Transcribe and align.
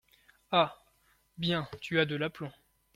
Ah! 0.51 0.83
bien, 1.37 1.69
tu 1.79 1.99
as 1.99 2.05
de 2.07 2.15
l’aplomb! 2.15 2.49